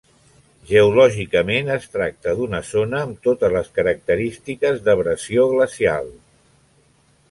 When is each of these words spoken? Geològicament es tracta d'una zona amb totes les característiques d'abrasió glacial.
Geològicament 0.69 1.69
es 1.75 1.85
tracta 1.99 2.35
d'una 2.41 2.63
zona 2.71 3.03
amb 3.09 3.23
totes 3.29 3.55
les 3.59 3.73
característiques 3.79 4.85
d'abrasió 4.89 5.51
glacial. 5.57 6.15